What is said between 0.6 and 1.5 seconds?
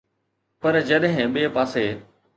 پر جڏهن ٻئي